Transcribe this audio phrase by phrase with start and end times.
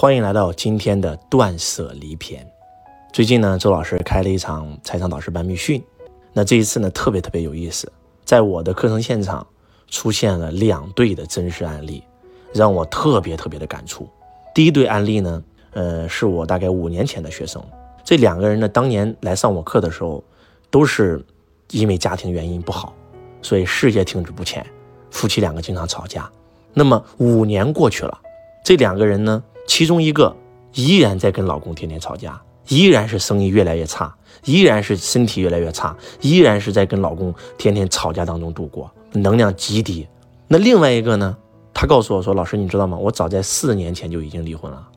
[0.00, 2.50] 欢迎来到今天的断舍离篇。
[3.12, 5.84] 最近呢，周老师开了一场财商导师班密训，
[6.32, 7.92] 那这一次呢，特别特别有意思，
[8.24, 9.46] 在我的课程现场
[9.88, 12.02] 出现了两对的真实案例，
[12.54, 14.08] 让我特别特别的感触。
[14.54, 15.42] 第一对案例呢，
[15.72, 17.62] 呃，是我大概五年前的学生，
[18.02, 20.24] 这两个人呢，当年来上我课的时候，
[20.70, 21.22] 都是
[21.72, 22.94] 因为家庭原因不好，
[23.42, 24.64] 所以事业停滞不前，
[25.10, 26.26] 夫妻两个经常吵架。
[26.72, 28.18] 那么五年过去了，
[28.64, 29.44] 这两个人呢？
[29.70, 30.34] 其中一个
[30.74, 34.12] 依然在跟老公天天吵架，依然是生意越来越差，
[34.42, 40.04] 依然是身体越来越差，依然是在跟老公天天吵架当中度过，能量极低。
[40.48, 41.36] 那另外一个呢？
[41.72, 42.98] 他告诉我说：“老师，你知道吗？
[42.98, 44.88] 我早在四年前就已经离婚了。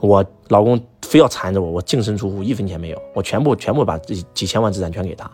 [0.00, 5.30] 我老公非要缠着我，我净身出户，一分钱没有，我全部全部把几几千万资产全给他。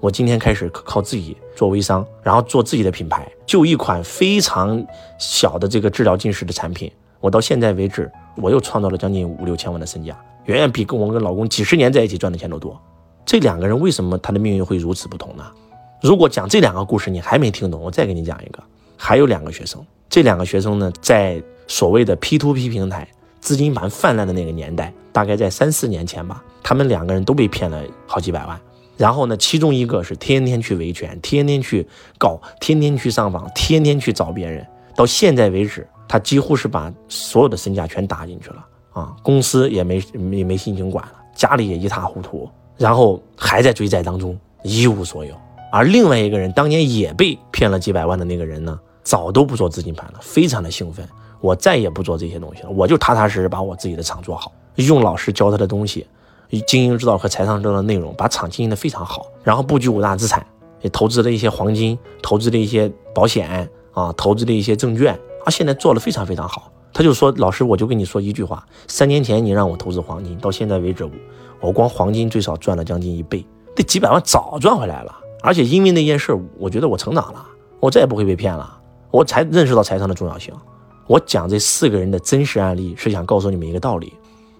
[0.00, 4.82] 我今天开始靠自己做微商，然后做自己的品牌，就一款非常
[5.18, 6.90] 小的这个治疗近视的产品。
[7.22, 12.80] 我到现在为止。”我又创造了将近五六千万的身价，远远比跟我跟老公几十年在一起赚的钱都多。
[13.26, 15.44] 这两个人为什么他的命运会如此不同呢？
[16.00, 18.62] 如果讲这两个故事你还没听懂，我再给你讲一个。
[18.96, 23.06] 还有两个学生，这两个学生呢，在所谓的 P to P 平台
[23.38, 28.58] 资金盘泛滥的那个年代，大概在三四年前吧，他们两个人都被骗了好几百万。
[28.96, 35.86] 然后呢，其中一个是天天去维权，天天去告，天天去上访，天天去找别人，到现在为止。
[36.12, 39.96] 他几乎是把所有的身价全打进去了啊，公司也没
[40.30, 42.46] 也没心情管了，家里也一塌糊涂，
[42.76, 45.34] 然后还在追债当中，一无所有。
[45.72, 51.08] 而另外一个人当年也被骗了几百万的那个人呢，早都不做资金盘了，非常的兴奋，
[51.40, 56.06] 我再也不做这些东西了，我就踏踏实实把我自己的厂做好，用老师教他的东西，
[56.66, 60.46] 经营之道和财商之道的内容，把厂经营的非常好，然后布局五大资产，
[60.82, 65.18] 也投资了一些黄金，投资了一些保险啊，投资了一些证券。
[65.44, 71.08] 他现在做的非常非常好，他就说：“老师，我就跟你说一句话，三年前你让我投资黄金，到现在为止，
[71.60, 75.14] 我光黄金最少赚了将近一倍，这几百万早赚回来了。
[75.42, 77.44] 而且因为那件事，我觉得我成长了，
[77.80, 78.78] 我再也不会被骗了，
[79.10, 80.54] 我才认识到财商的重要性。
[81.08, 84.12] 我讲这四个人的真实案例，是想告诉你们一个道理，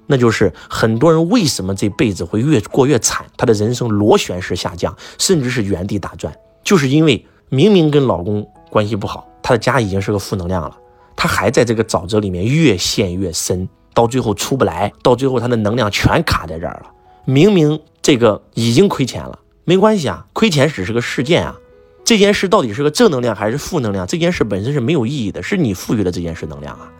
[0.07, 6.35] 那就是很多人为什么这辈子会越过越惨，他的人生螺旋式下降，甚至是原地打转，
[6.65, 10.77] 就是因为明明跟老公关系不好。”他的家已经是个负能量了，
[11.17, 16.91] 他还在这个沼泽里面越陷越深，到最后出不来，到最后他的能量全卡在这儿了。
[17.25, 21.57] 明明这个已经亏钱了，没关系啊，亏钱只是个事件啊。
[22.05, 24.07] 这件事到底是个正能量还是负能量？
[24.07, 26.91] 这件事本身是没有意义的，是你赋予了这件事能量啊。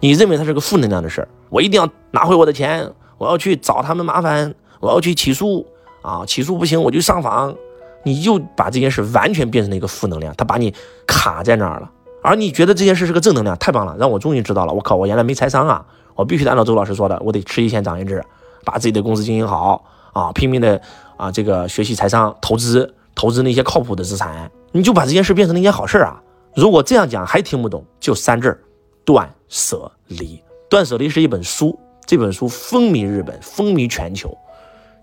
[0.00, 5.64] 你认为它是个负能量的事儿，我一定要拿回我的钱，我要去找他们麻烦，我要去起诉
[6.02, 7.54] 啊，起诉不行我就上访。
[8.08, 10.72] 你就把这件事完全变成了一个负能量，他把你
[11.06, 11.90] 卡在那儿了。
[12.22, 14.72] 而你觉得这件事是个正能量，太棒了，让我终于知道了。
[14.72, 15.84] 我靠，我原来没财商啊！
[16.14, 18.24] 我必须得按照周老师说的，我得吃一堑长一智，
[18.64, 20.80] 把自己的公司经营好啊，拼命的
[21.16, 24.50] 啊，这个学习财商，投资投资那些靠谱的资产。
[24.72, 26.20] 你就把这件事变成了一件好事啊！
[26.56, 28.58] 如果这样讲还听不懂，就三字：
[29.04, 30.42] 断舍离。
[30.68, 34.36] 断舍离是一本书，这本书风靡日本，风靡全球。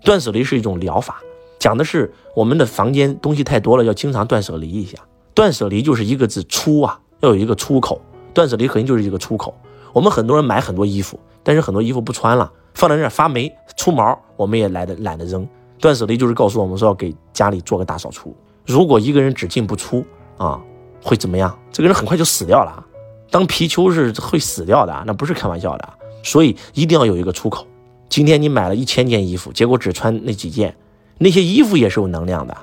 [0.04, 1.20] 断舍离是一种疗法。
[1.66, 4.96] 讲的是我们的房间东西太多了，要经常断舍离一下。
[5.34, 8.00] 断舍离就是一个字出啊，要有一个出口。
[8.32, 9.52] 断舍离核心就是一个出口。
[9.92, 15.44] 我们很多人买很多衣服，但是很多衣服不穿了，放在那儿发霉出毛，我们也来得懒得扔。
[15.80, 18.32] 断舍离就是告诉我们说要给家里做个大扫除。
[18.64, 20.06] 如果一个人只进不出
[20.36, 20.62] 啊，
[21.02, 21.58] 会怎么样？
[21.72, 22.86] 这个人很快就死掉了。
[23.28, 25.88] 当皮丘是会死掉的，那不是开玩笑的。
[26.22, 27.66] 所以一定要有一个出口。
[28.08, 30.72] 今天你买了一千件衣服，结果只穿那几件。
[31.18, 32.56] 那些衣服也是有能量的。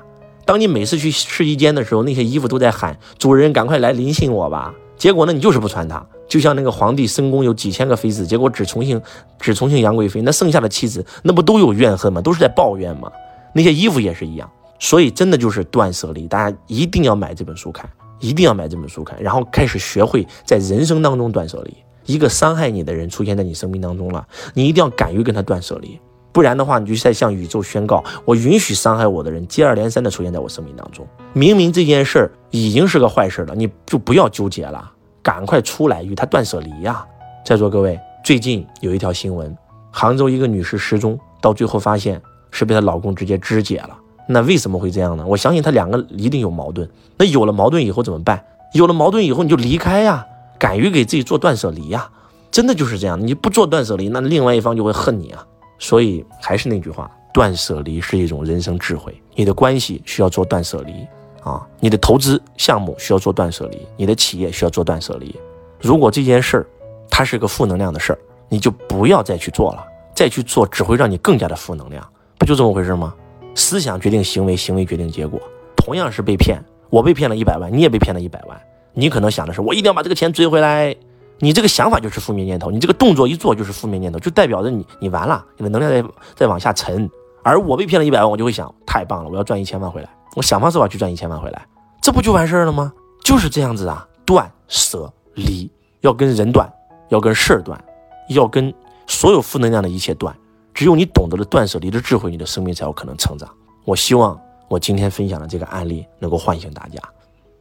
[0.46, 4.74] 当你每次去试衣间的时候，那些衣服都在喊“主人，赶快来临幸我吧”。
[4.98, 6.06] 结果呢，你就是不穿它。
[6.28, 9.02] 就像那个皇帝深宫有几千个妃子，结果只宠幸
[9.40, 12.22] 只宠幸杨贵妃，那剩下的妻子那不都有怨恨吗？
[12.22, 13.12] 都是在抱怨吗？
[13.54, 14.50] 那些衣服也是一样。
[14.80, 21.74] 所以真的就是断舍离，大家一定要买这本书看，一定要买这本书看，然后开始学会在人生当中断舍离。
[22.06, 25.98] 一个伤害你的人出现在你生命当中了，你一定要敢于跟他断舍离。
[26.34, 31.08] 不然的话，你就在向宇宙宣告：我允许伤害我的人接二连三的出现在我生命当中。
[31.32, 34.92] 明明这件事儿已经是个坏事了，你就不要纠结了，
[35.22, 37.06] 赶快出来与他断舍离呀！
[37.46, 39.56] 在座各位，最近有一条新闻，
[39.92, 42.20] 杭州一个女士失踪，到最后发现
[42.50, 43.96] 是被她老公直接肢解了。
[44.28, 45.24] 那为什么会这样呢？
[45.28, 46.90] 我相信他两个一定有矛盾。
[47.18, 48.44] 那有了矛盾以后怎么办？
[48.74, 50.26] 有了矛盾以后你就离开呀，
[50.58, 52.10] 敢于给自己做断舍离呀！
[52.50, 55.46] 真的就是这样，你不做断舍离，那另外一方就会恨你啊。
[55.84, 59.14] 所以还是那句话，断舍离是一种人生智慧。
[59.36, 61.06] 你的关系需要做断舍离
[61.44, 65.36] 啊，你的投资项目需要做断舍离，你的企业需要做断舍离。
[65.82, 66.66] 如果这件事儿
[67.10, 69.86] 它是个负能量的事儿，你就不要再去做了，
[70.16, 73.14] 再去做只会让你更加的负能量，不就这么回事吗？
[73.54, 75.38] 思想决定行为，行为决定结果。
[75.76, 78.58] 同样是被骗，我被骗了一百万，你也被骗了一百万。
[78.94, 80.96] 你可能想的是，我一定要把这个钱追回来。
[81.40, 87.10] 你这个想法就是负面念头，你这个动作一做就是负面念头，就代表着你你完了，你的能量在在往下沉。
[87.44, 91.68] 而我被骗了一百万，我就会想，太棒了，我要赚一千万回来，我想方设法去赚一千万回来，
[92.02, 92.94] 这不就完事儿了吗？
[93.24, 95.70] 就是这样子啊，断舍离，
[96.02, 96.72] 要跟人断，
[97.10, 97.84] 要跟事儿断，
[98.30, 98.74] 要跟
[99.08, 100.34] 所有负能量的一切断。
[100.74, 103.50] 只有你懂得了断舍离的智慧，你的生命才有可能成长。
[103.86, 104.40] 我希望
[104.70, 107.02] 我今天分享的这个案例能够唤醒大家，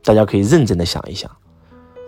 [0.04, 1.30] 大家可以认真的想一想，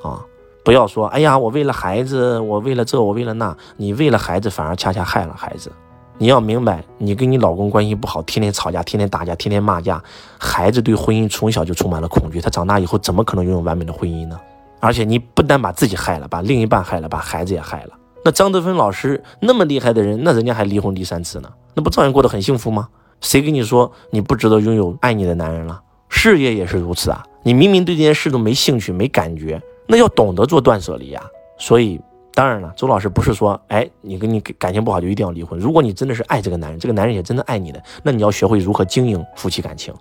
[0.03, 0.25] 啊，
[0.65, 5.71] 不要说，哎呀，我为了孩子，我为了这，我为了那，你为了孩子反而恰恰害了孩子。
[6.17, 10.03] 你要明白，你跟你老公关系不好，天天吵架，天天打架，天天骂架，
[10.39, 14.41] 孩子对婚姻从小就充满了恐惧，他长大以后怎么可能拥有完美的婚姻呢？
[14.81, 17.91] 而且你不单把自己害了，把另一半害了，把孩子也害了。
[18.25, 22.89] 那张德芬老师那么厉害的人，那人家还离婚第三次呢，那不照样过得很幸福吗？
[23.21, 25.81] 谁跟你说你不值得拥有爱你的男人了？
[26.09, 27.23] 事业也是如此啊！
[27.43, 31.25] 你明明对这件事都没兴趣、没感觉，那要懂得做断舍离啊！
[31.59, 32.01] 所以。
[32.37, 35.57] 当然了，周老师不是说，哎，你跟你感情不好就一定要离婚。
[35.57, 39.95] 如果你真的是爱这个男人，这个男人也真的爱你的，那你要学会如何经营夫妻感情，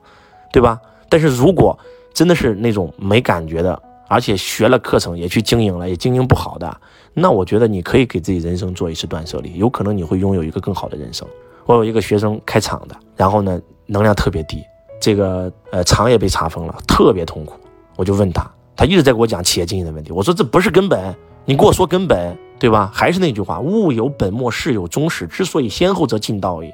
[0.51, 0.81] 对吧？
[1.09, 1.77] 但是如果
[2.11, 6.75] 真的是那种没感觉的，而且学了课程也去经营了，也经营不好的，
[7.13, 11.27] 那我觉得你可以给自己人生做一次断舍离，有可能你会拥有一个更好的人生。
[11.67, 14.63] 我有一个学生开厂的，然后呢能量特别低，
[14.99, 17.59] 这个呃厂也被查封了，特别痛苦。
[17.95, 21.15] 我就问他，他一直在给我讲企业经营的问题，我说这不是根本。
[21.45, 22.89] 你给我说根本对吧？
[22.93, 25.27] 还是那句话，物有本末，事有终始。
[25.27, 26.71] 之所以先后，则近道矣。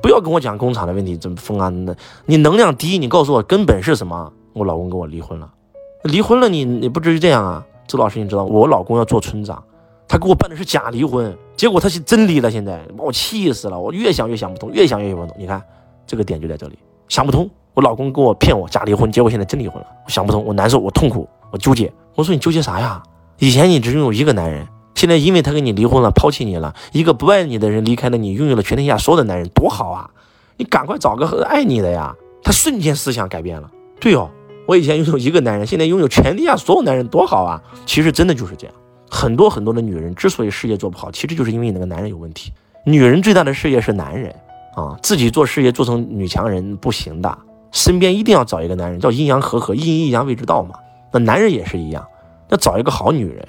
[0.00, 1.68] 不要跟我讲工厂的问题怎么封啊？
[1.68, 1.94] 那
[2.26, 4.32] 你能量低，你告诉我根本是什么？
[4.52, 5.50] 我老公跟我离婚了，
[6.04, 7.66] 离婚了，你你不至于这样啊？
[7.88, 9.60] 周老师，你知道我老公要做村长，
[10.06, 13.80] 他给我办的是假离婚，结果他是真离了，现在把我气死了。
[13.80, 15.34] 我越想越想不通，越想越想不通。
[15.36, 15.60] 你看
[16.06, 16.78] 这个点就在这里，
[17.08, 17.50] 想不通。
[17.74, 21.92] 我老公跟我骗我假离婚，结果现在真离婚了，想不通，我难受，我痛苦，我纠结。
[22.16, 23.00] 我说你纠结啥呀？
[23.38, 30.10] 以前你只拥有一个男人，现在因为他跟你离婚了，抛弃你了，一个不爱你的人离开了你，拥有了全天下所有的男人，多好啊！
[30.56, 32.14] 你赶快找个爱你的呀！
[32.42, 33.70] 他瞬间思想改变了。
[34.00, 34.30] 对哦，
[34.66, 37.62] 我以前拥有一个男人，现在拥有全天下所有男人，多好啊！
[37.86, 38.74] 其实真的就是这样。
[39.10, 42.52] 很多很多的女人之所以事业做不好，其实就是因为你那个男人有问题。
[42.84, 44.34] 女人最大的事业是男人
[44.74, 47.38] 啊，自己做事业做成女强人不行的，
[47.72, 50.74] 身边一定要找一个男人，叫阴阳和合，阴阴阳谓之道嘛。
[51.12, 52.04] 那男人也是一样。
[52.48, 53.48] 要找一个好女人，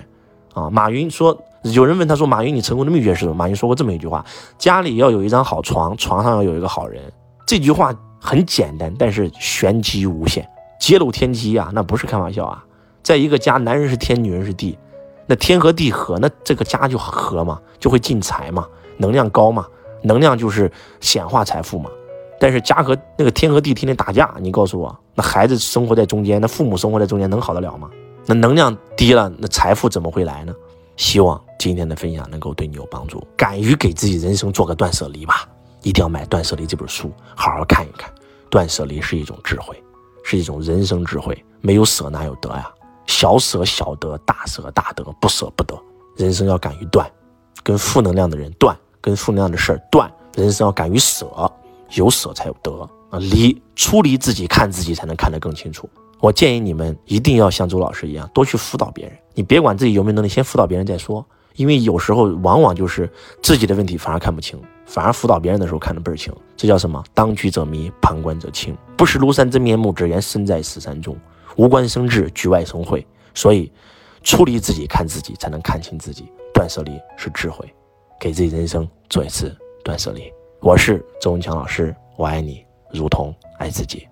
[0.54, 0.70] 啊！
[0.70, 4.26] 马云说，有人问他说：“马云，你成功的秘诀是什么？”马云说过这么一句话
[4.58, 7.04] ：“家里要有一张好床，床上要有一个好人。”
[7.46, 10.48] 这句话很简单，但是玄机无限，
[10.80, 11.70] 揭露天机啊！
[11.74, 12.64] 那不是开玩笑啊！
[13.02, 14.78] 在一个家，男人是天，女人是地，
[15.28, 18.66] 那天和地合，那这个家就合嘛，就会进财嘛，
[18.96, 19.68] 能量高嘛，
[20.02, 20.72] 能量就是
[21.02, 21.90] 显化财富嘛。
[22.44, 27.90] 但是家和那个天和地天天打架，你告诉我，那孩子生活在中间，那父母生活在中间，能好得了吗？
[28.26, 30.54] 那能量低了，那财富怎么会来呢？
[30.98, 33.26] 希望今天的分享能够对你有帮助。
[33.38, 35.48] 敢于给自己人生做个断舍离吧，
[35.84, 38.12] 一定要买《断舍离》这本书，好好看一看。
[38.50, 39.82] 断舍离是一种智慧，
[40.26, 41.42] 是一种人生智慧。
[41.62, 42.70] 没有舍哪有得呀？
[43.08, 45.82] 小舍小得，大舍大得，不舍不得。
[46.18, 47.10] 人生要敢于断，
[47.64, 50.12] 跟负能量的人断，跟负能量的事儿断。
[50.36, 51.26] 人生要敢于舍，
[51.96, 52.72] 有舍才有得
[53.10, 53.20] 啊！
[53.20, 55.90] 离，出离自己，看自己，才能看得更清楚。
[56.20, 59.18] 我建议你们一定要像周老师一样，多去辅导别人。
[59.34, 61.26] 你别管自己有没有能力，先辅导别人再说。
[61.56, 63.08] 因为有时候往往就是
[63.44, 66.34] 自己的问题反而看不清，反而辅导别人的时候看得倍儿清。
[66.58, 67.04] 这叫什么？
[67.14, 68.76] 当局者迷，旁观者清。
[68.98, 71.16] 不识庐山真面目，只缘身在此山中。
[71.56, 73.06] 无关生智，局外生慧。
[73.36, 73.72] 所以，
[74.24, 76.26] 出离自己，看自己，才能看清自己。
[76.54, 77.72] 断舍离是智慧，
[78.20, 80.24] 给自己人生做一次断舍离。
[80.66, 84.08] 我是周文强老师，我爱你，如同爱自己。